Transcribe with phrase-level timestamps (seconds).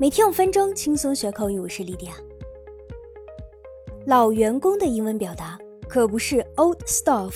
[0.00, 1.58] 每天五分钟，轻松学口语。
[1.58, 2.12] 我是莉迪亚。
[4.06, 5.58] 老员工的英文表达
[5.88, 7.32] 可不是 old staff。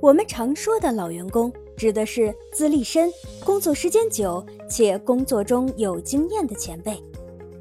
[0.00, 3.08] 我们常说的老员工，指的是资历深、
[3.44, 7.00] 工作时间久且工作中有经验的前辈，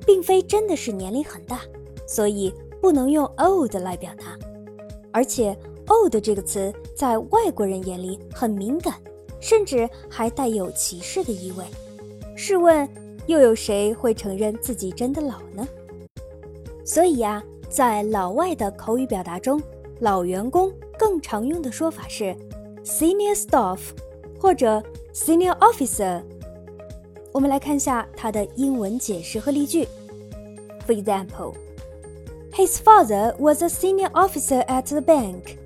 [0.08, 1.62] 并非真的是年龄很大，
[2.08, 2.52] 所以
[2.82, 4.36] 不能用 old 来表达。
[5.12, 5.56] 而且
[5.86, 8.96] old 这个词在外国人眼里很敏感，
[9.40, 11.64] 甚至还带有歧视的意味。
[12.36, 12.90] 试问？
[13.28, 15.68] 又有谁会承认自己真的老呢？
[16.86, 19.62] 所以呀，在老外的口语表达中，
[20.00, 22.36] 老员工更常用的说法是
[22.84, 23.80] senior staff
[24.40, 26.22] 或者 senior officer。
[27.32, 29.88] 我们来看一下它的英文解释和例句。
[30.86, 31.56] For example,
[32.54, 35.58] his father was a senior officer at the bank.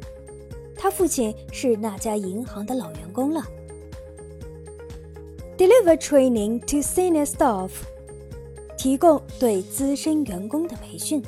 [0.77, 3.43] 他父亲是那家银行的老员工了。
[5.57, 7.71] Deliver training to senior staff，
[8.77, 11.19] 提供对资深员工的培训。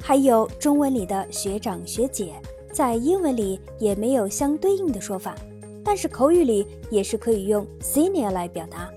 [0.00, 2.34] 还有中文里的学长学姐，
[2.72, 5.34] 在英文里也没有相对应的说法，
[5.82, 8.88] 但是口语里也是可以用 senior 来表达。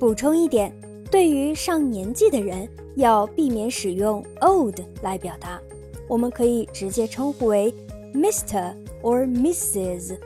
[0.00, 0.74] 补充一点，
[1.12, 5.62] 对于上年纪的人，要避免使用 old 来表达，
[6.08, 7.72] 我们可以直接称呼为
[8.12, 8.74] Mr.
[9.00, 10.18] or Mrs.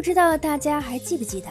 [0.00, 1.48] 不知道大家还记不记得，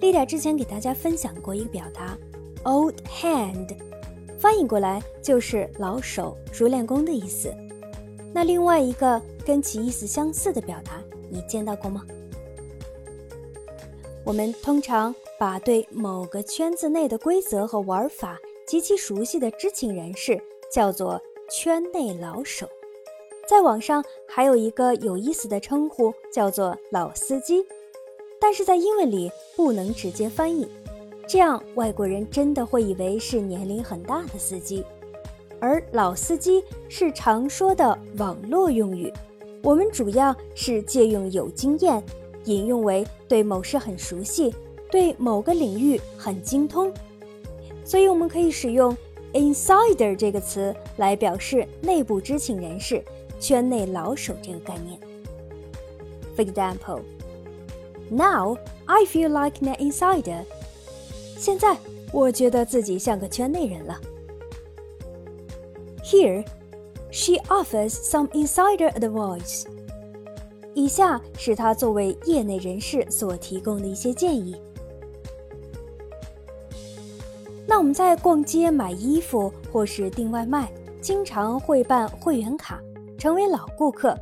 [0.00, 2.18] 丽达之前给大家分享过一个表达
[2.64, 3.76] ，old hand，
[4.40, 7.54] 翻译过来就是老手、熟练工的意思。
[8.34, 12.04] 那另外一个跟其意思相似的表达，你见到过吗？
[14.24, 20.42] 我们通常把对某个圈子内的规则和玩法极其熟悉的知情人士
[20.72, 22.68] 叫做圈内老手。
[23.48, 27.64] 在网上还有一个有意思的称呼，叫做老司机，
[28.46, 30.68] 但是在英文里不能直接翻译，
[31.26, 34.84] 这样外国人真的会以为是年龄很大的司机。
[35.58, 39.12] 而老司机是常说的网络用语，
[39.64, 42.00] 我们主要是借用有经验，
[42.44, 44.54] 引用为对某事很熟悉，
[44.92, 46.94] 对某个领域很精通，
[47.84, 48.96] 所以我们可以使用
[49.32, 53.02] insider 这个词来表示内部知情人士。
[53.40, 55.00] 圈内老手这个概念。
[56.36, 57.00] For example,
[58.10, 58.56] now
[58.86, 60.44] I feel like an insider.
[61.36, 61.76] 现在
[62.12, 64.00] 我觉得自己像个圈内人了。
[66.02, 66.46] Here,
[67.10, 69.64] she offers some insider advice.
[70.74, 74.56] 以下是她作为业内人士所提供的一些建议。
[77.66, 82.80] 那我们在逛街买衣服或是订外卖，经常会办会员卡。
[83.18, 84.16] 成为老顾客，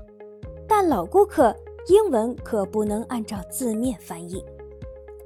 [0.69, 1.55] 但老顾客
[1.88, 4.44] 英文可不能按照字面翻译。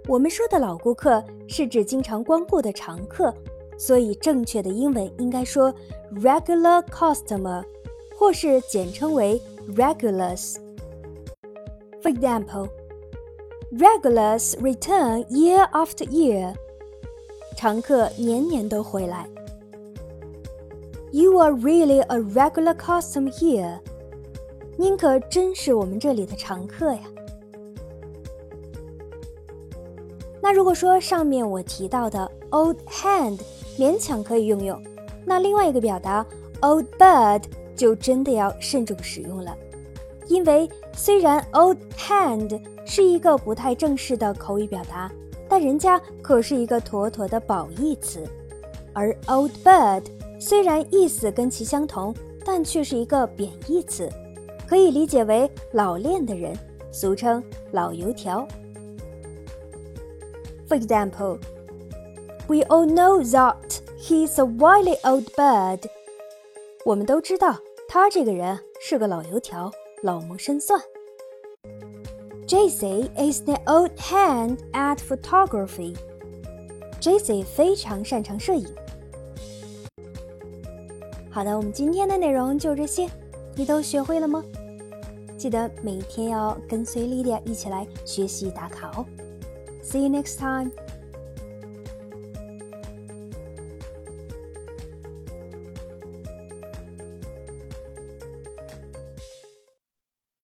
[0.08, 3.34] 我们说的老顾客是指经常光顾的常客，
[3.78, 5.74] 所以正确的英文应该说
[6.16, 7.64] regular customer，
[8.18, 9.42] 或是简称为
[9.76, 12.68] regulars。For example,
[13.72, 16.54] regulars return year after year，
[17.56, 19.30] 常客年年都回来。
[21.12, 23.80] You are really a regular customer here。
[24.81, 27.01] 您可真是我们这里的常客呀。
[30.41, 33.41] 那如果说上面我提到的 old hand
[33.77, 34.81] 勉强可以用用，
[35.25, 36.25] 那另外一个表达
[36.61, 37.43] old bird
[37.75, 39.53] 就真的要慎重使用了，
[40.29, 45.11] 因为虽然 old hand 是一个不太正式的口语表达，
[45.49, 48.25] 但人家可是一个妥妥的褒义词，
[48.93, 50.05] 而 old bird。
[50.39, 52.15] 虽然意思跟其相同，
[52.45, 54.09] 但却是一个贬义词，
[54.69, 56.55] 可以理解为老练的人，
[56.93, 57.43] 俗称
[57.73, 58.47] 老油条。
[60.69, 61.39] For example,
[62.47, 65.89] we all know that he's a wily old bird.
[66.85, 67.57] 我们都知道
[67.89, 70.79] 他这个人是个老油条，老谋深算。
[72.47, 75.97] Jesse is an old hand at photography.
[77.01, 78.67] Jesse 非常擅长摄影。
[81.31, 83.09] 好的，我们今天的内容就这些，
[83.55, 84.43] 你都学会了吗？
[85.39, 89.07] 记得每天要跟随莉莉一起来学习打卡哦。
[89.85, 90.73] See you next time.